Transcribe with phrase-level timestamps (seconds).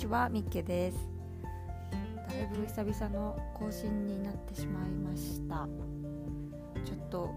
[0.00, 0.96] ちはみっけです。
[2.26, 5.68] だいぶ久々の更新になってしまいました。
[6.82, 7.30] ちょっと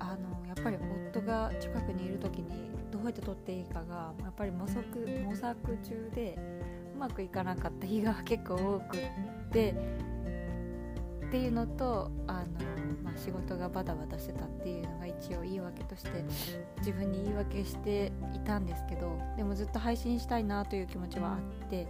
[0.00, 0.76] あのやっぱり
[1.12, 4.84] 夫が近くにいる時にどうやって撮っていいかがやっぱり模索
[5.24, 6.36] 模索中で
[6.96, 9.00] うまくいかなかった日が結構多くっ
[9.52, 9.72] て
[11.34, 12.46] っていうのとあの、
[13.02, 16.24] まあ、仕事がバタバタしてたっていうのが一応言い訳として
[16.78, 21.34] 自分に言い訳していたんですけどでもずっと配信したいなという気持ちはあ
[21.64, 21.88] って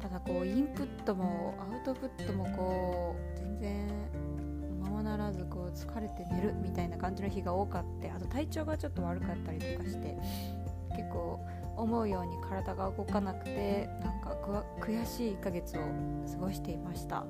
[0.00, 3.88] ただこうインプットもアウトプットもこう全然
[4.80, 10.16] ままならずこう疲れて寝るみたいな感じの日が多かってあと体調がちょっと悪かったりとかして
[10.90, 11.44] 結構
[11.76, 14.36] 思うように体が動かなくてなんか
[14.80, 15.80] 悔しい1ヶ月を
[16.30, 17.26] 過ごしていました。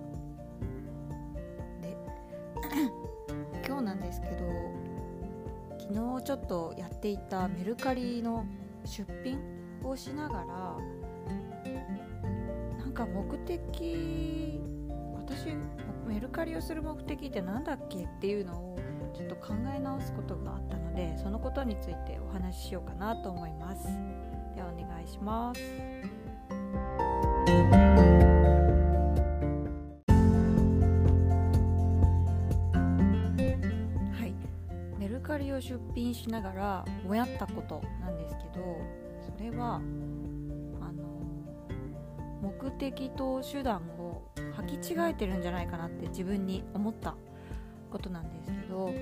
[5.89, 8.45] 昨日ちょっとやっていたメルカリの
[8.85, 9.41] 出品
[9.83, 10.77] をしながら
[12.79, 14.61] なんか目的
[15.15, 15.47] 私
[16.07, 18.77] メルカリをする目的って何だっけっていうのを
[19.15, 23.87] ちょっと考え直すことがあったのでそのことについてお話ししようかなと思います。
[24.55, 25.61] ではお願いします。
[35.69, 38.81] 出品しながらぼやったことなんですけど
[39.37, 41.23] それはあの
[42.41, 44.23] 目的と手段を
[44.57, 47.15] 履き違えてるんじゃないかなって自分に思った
[47.91, 48.95] ことなんですけど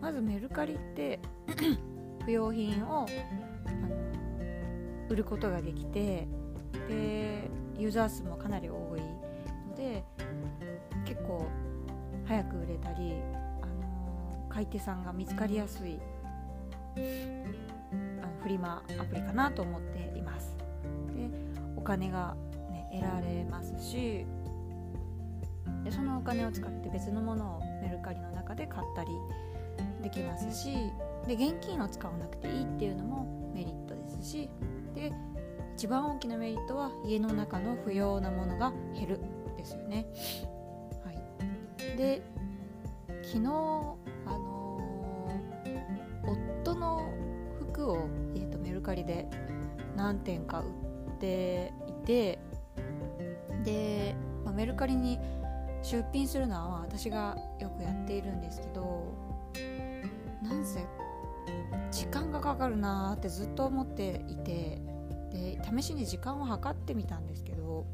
[0.00, 1.20] まずメルカリって
[2.24, 3.06] 不用品を
[3.64, 3.88] あの
[5.08, 6.26] 売ることができて
[6.88, 10.04] でユーザー数もかなり多いので
[11.04, 11.46] 結構
[12.26, 13.14] 早く売れたり
[14.52, 15.98] 買い手さんが見つかりやすい
[16.96, 20.56] あのフリマアプリかなと思っています
[21.14, 21.30] で
[21.76, 22.36] お金が、
[22.70, 24.26] ね、得られますし
[25.84, 29.10] でそのお金を使って別のものをメルカリの中で買ったり
[30.02, 30.74] できますし
[31.26, 34.50] で現金を使わなくていいっていうのもメリットですし
[34.94, 35.12] で
[35.76, 39.20] 一番大きなメリットは家の中の不要なものが減る
[39.56, 40.06] ですよね。
[41.04, 42.22] はい、で
[43.22, 44.01] 昨日
[47.82, 49.26] 服を、えーと、メルカリで
[49.96, 52.38] 何点か売っていて
[53.64, 55.18] で、まあ、メルカリに
[55.82, 59.12] 出品するのは私がよくやっているんですけど
[60.42, 60.84] なんせ
[61.90, 64.80] 時間がかかるなーってずっと思っていて
[65.32, 67.86] で試しに時間を計ってみたんですけど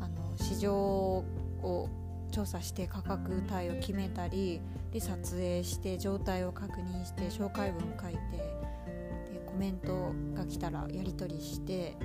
[0.00, 1.88] あの市場を
[2.36, 4.60] 調査して価格帯を決めたり
[4.92, 11.96] で撮影して状態を確認して紹介文書いてでコメントが来たらやり取りして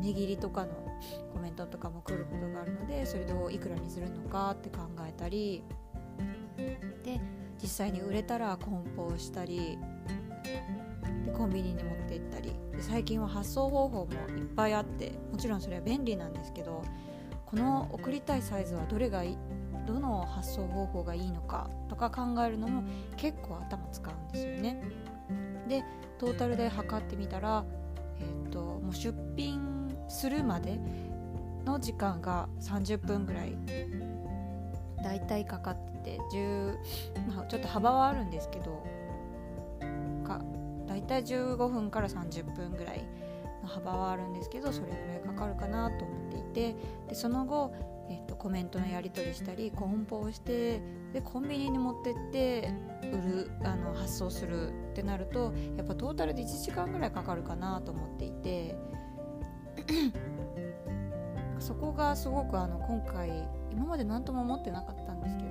[0.00, 0.72] 値切りとかの
[1.30, 5.62] コメントとかも来ることがあるのでそれをいくらにするのかって考えたり
[7.04, 7.20] で
[7.62, 9.76] 実際に売れたら梱包したり
[11.26, 16.82] でコンビニに持って行ったり最近は発送方法もいっぱいあってもちろんそれは便利なんですけど
[17.44, 19.38] この送りたいサイズはどれがいい？
[19.86, 22.82] どの発送方法がいいのかとか考えるのも
[23.16, 24.82] 結構頭使うんですよね。
[25.68, 25.84] で
[26.18, 27.64] トータルで測ってみたら、
[28.20, 30.78] えーと、もう出品するまで
[31.64, 33.56] の時間が30分ぐらい
[35.02, 36.78] だいたいかかってて10、
[37.34, 38.86] まあ、ちょっと幅はあるんですけど
[40.24, 40.40] か
[40.86, 43.04] だいたい15分から30分ぐらい
[43.62, 46.76] の幅はあるんですけどそれぐらいかかるかなと思っていて
[47.08, 47.74] でその後
[48.08, 50.80] えーと、コメントのやり取りしたり梱包して
[51.12, 52.72] でコンビニに持ってって
[53.02, 58.76] 売るあの発送するってなるとやっぱトータルで1時間ぐらいかかるかなと思っていて
[61.58, 65.50] そこがすごくあの今回今まで何とも思ってなかったんですけど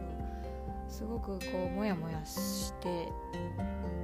[0.88, 3.10] すごくこうモヤモヤして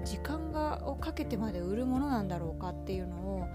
[0.03, 3.47] 時間がをかけてまで売るものなんだろうかっていうのを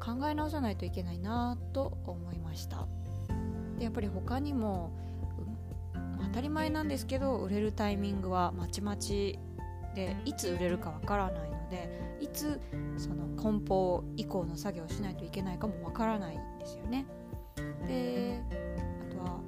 [0.00, 2.86] 考え直さないといけないなと思いました。
[3.82, 4.92] でやっぱり他にも、
[6.22, 9.40] 当たり前なんですけど売れるタイミングはまちまち
[9.96, 12.60] でいつ売れるかわからないのでいつ
[12.96, 17.04] その梱包以降の作業をしないといけないかもわからないんですよね。
[17.86, 18.40] で
[19.10, 19.40] あとは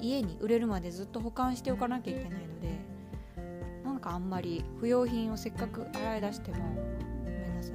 [0.00, 2.78] 家に売れるまでずっと保管しておかなきゃいけないので
[3.84, 6.58] なんかあんまり不要品をせっかく洗い出しても
[7.24, 7.74] ごめんなさい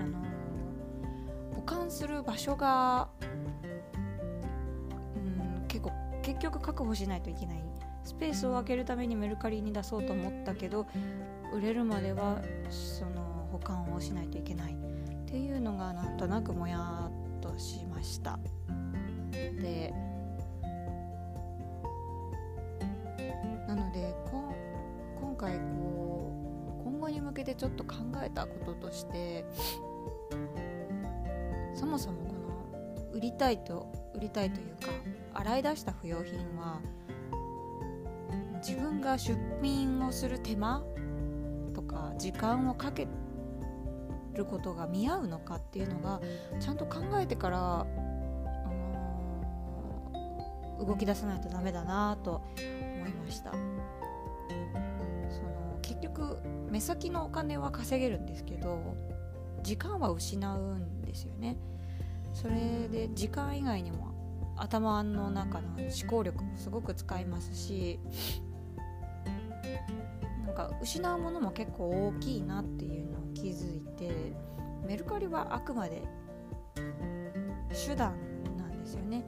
[0.00, 0.24] あの
[1.56, 3.08] 保管する場所が
[6.28, 7.62] 結局確保しないといけない。
[8.04, 10.86] スペースを空けるためにメルカリに出そうと思ったけど
[11.54, 14.72] 売れるまではその保管をしないといけない。
[14.72, 14.76] っ
[15.24, 18.38] ていうのがなんとなくもやっとしました。
[19.32, 19.94] で
[23.66, 24.54] なのでこ
[25.20, 26.30] 今回こ
[26.82, 29.46] う今後に向けてちょっと考えたこととして
[31.74, 34.88] そもそもこの売りたいと売りたいというか
[35.34, 36.80] 洗い出した不要品は
[38.66, 40.82] 自分が出品をする手間
[41.74, 43.06] とか時間をかけ
[44.34, 46.20] ることが見合うのかっていうのが
[46.60, 47.84] ちゃんと考えてから、あ
[48.64, 52.42] のー、動き出さないとダメだなと
[52.96, 53.52] 思いました。
[53.52, 53.56] そ
[55.42, 56.38] の結局
[56.70, 58.96] 目先のお金は稼げるんですけど
[59.62, 61.56] 時間は失うんですよね。
[62.32, 64.07] それで時間以外にも
[64.58, 68.00] 頭の中の思考力もすごく使いますし
[70.46, 74.34] なんか失うものも結構大きいなっていうのを気づいて
[74.86, 76.02] メルカリはあくまで
[77.86, 78.14] 手段
[78.56, 79.24] なんですよね。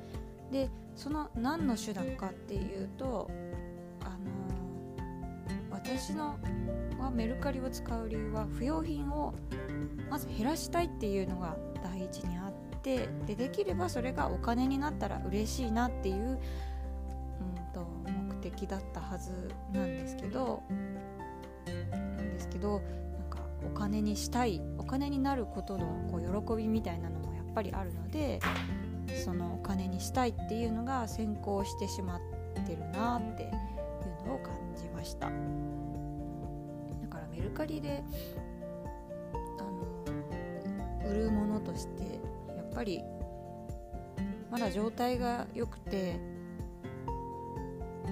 [0.51, 3.31] でその何の手段かっていうと
[4.01, 6.39] あの私の
[6.99, 9.35] はメルカリを使う理由は不要品を
[10.11, 12.50] まず減らしたいっていうのが第一にあ
[12.83, 16.39] てでできればそれがお金になったら嬉しいなっていう、うん
[17.73, 19.31] と目的だったはず
[19.73, 20.63] なんですけど
[21.91, 22.81] なんですけど
[23.19, 28.41] なんかお金にしたいお金になることのこう喜びみたいなのもやっぱりあるので
[29.25, 32.21] そのお金にしたいっていうのが先行してしまっ
[32.67, 33.51] てるなっていう
[34.27, 35.27] のを感じました。
[35.27, 35.33] だ
[37.09, 38.03] からメルカリで
[39.59, 42.21] あの売るものとして
[42.71, 43.03] っぱり
[44.51, 46.19] まだ状態が良くて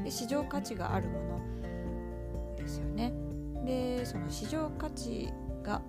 [0.04, 3.12] で市場価値があるものですよね。
[3.64, 5.30] でその市場価値
[5.62, 5.82] が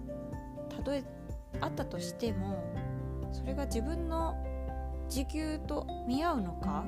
[0.69, 1.04] たとえ
[1.62, 2.63] あったとしても
[3.31, 4.36] それが自分の
[5.07, 6.86] 時給と見合うのか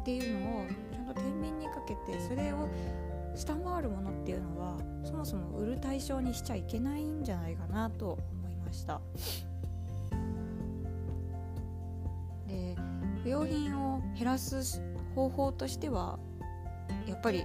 [0.00, 2.68] っていうのをちゃんと天秤にかけてそれを
[3.34, 9.00] 下回るものっていうのはそもそも売る対象にしちゃいけないんじゃないかなと思いました。
[13.22, 14.82] 不用品を減らす
[15.14, 16.18] 方法としては
[17.06, 17.44] やっぱり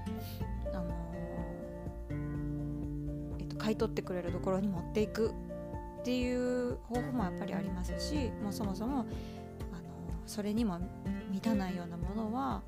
[0.73, 5.31] あのー、えっと、買い取ってくれるところに持っていく
[6.01, 9.05] っていう方法もやっぱりありますしもうそもそも、あのー、
[10.25, 10.79] それにも
[11.31, 12.61] 満たないようなものは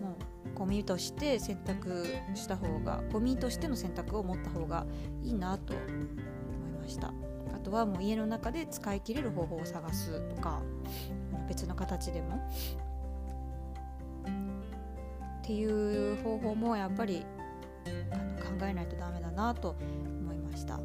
[0.00, 0.16] も
[0.54, 4.86] うゴミとして選択した方がゴミとしての選択を持った方が
[5.22, 7.12] いいなと思いました。
[7.54, 10.62] あとはもう家の中で使い切れる方法を探すとか。
[11.46, 12.36] 別の形でも。
[14.26, 15.64] ってい
[16.12, 17.24] う方法もやっぱり
[18.10, 19.76] あの考えないとダメだなと
[20.20, 20.80] 思いました。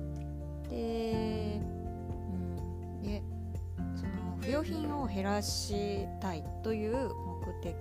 [0.70, 3.24] で,、うん、で
[3.96, 7.10] その不要品を減らしたいという
[7.44, 7.76] 目的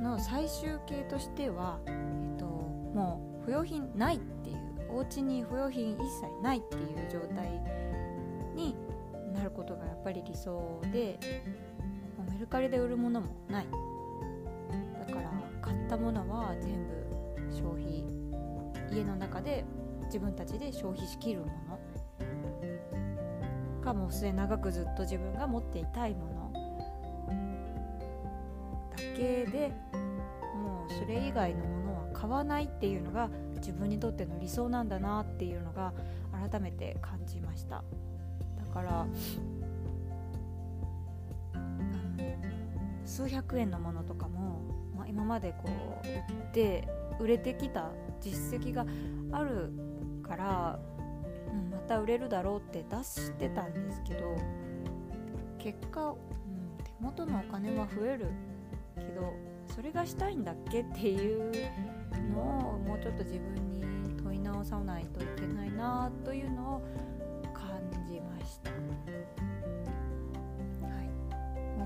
[0.00, 1.90] の最終形としては、え
[2.36, 4.56] っと、もう不要品ないっていう
[4.88, 7.50] お家に不要品一切ないっていう状態
[8.54, 8.74] に
[9.34, 11.18] なることがやっぱり理想で
[12.52, 13.66] メルカリで売るものもない。
[15.06, 15.30] だから
[15.62, 16.92] 買ったものは全部
[17.50, 18.04] 消費
[18.92, 19.64] 家の中で
[20.06, 21.52] 自分たちで消費しきるもの。
[23.82, 26.52] かもう末長くずっと自分が持っていたいもの。
[28.90, 29.72] だけで
[30.54, 35.94] もうそれ以外のものは買わないっていうのが自分にとっての理想なんだなっていうのが
[36.50, 37.82] 改めて感じました。
[38.58, 39.06] だから
[43.04, 44.60] 数百円のものとかも、
[44.96, 45.68] まあ、今までこ
[46.04, 46.88] う売って
[47.20, 47.90] 売れてきた
[48.20, 48.86] 実績が
[49.32, 49.72] ある
[50.22, 50.78] から、
[51.52, 54.36] うん、また売れるだろうって出してたんですけど
[55.58, 56.16] 結果、うん、
[56.84, 58.26] 手元のお金は増える
[58.96, 59.32] けど
[59.74, 61.52] それがしたいんだっけっていう
[62.34, 66.82] のをもうちょっと自分に問い直さないといけないなというのを
[67.54, 68.81] 感じました。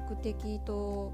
[0.08, 1.12] 目的と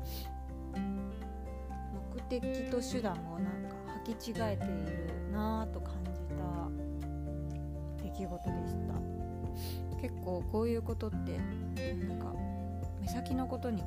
[2.14, 8.92] 目的と手段をなんか履き違えているなぁと感じた出来事でした。
[10.00, 11.38] 結構こういうことって
[12.08, 12.34] なんか
[13.00, 13.82] 目先のことに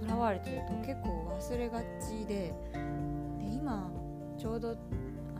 [0.00, 2.54] とらわれてると結構忘れがちでで
[3.52, 3.90] 今
[4.38, 4.74] ちょうどあ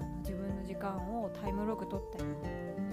[0.00, 2.24] の自分の時間をタイムログ取ったり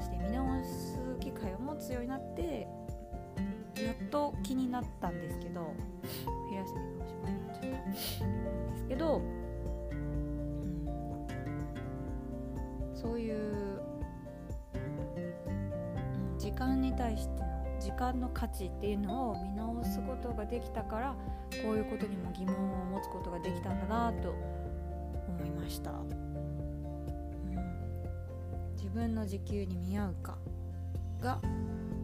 [0.03, 2.67] して見直す機会を持つようになって
[3.81, 5.73] やっと気になったんですけど
[6.49, 9.19] 冬休みがおしまいなっちゃったんですけど、う
[12.91, 13.81] ん、そういう、
[14.75, 21.15] うん、時間に対しての時間の価値っていうのを見直すことができたから
[21.63, 24.29] こういうことにも疑問を持つことができたんだなと
[25.27, 26.09] 思いました、うん、
[28.75, 30.37] 自分の時給に見合うか
[31.19, 31.39] が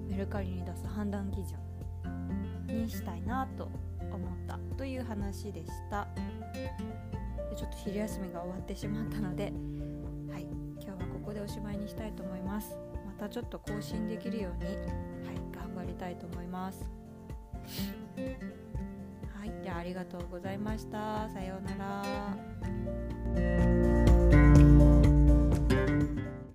[0.10, 1.60] メルカリに出す判断基準
[2.68, 3.70] にしたいなと
[4.12, 6.08] 思ったという話でした。
[7.56, 9.52] ちょっと昼休みが終わってしまったので
[10.32, 10.48] はい
[10.82, 12.78] 今日はここでおしまいにしたいと思います。
[13.06, 14.78] またちょっと更新できるようにはい
[15.54, 16.86] 頑張りたいと思います。
[19.38, 21.30] はいではありがとうございました。
[21.30, 21.76] さような
[23.36, 23.99] ら。